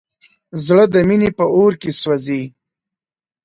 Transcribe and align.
زړه 0.65 0.85
د 0.93 0.95
مینې 1.07 1.29
په 1.37 1.45
اور 1.55 1.71
کې 1.81 1.91
سوځي. 2.01 2.43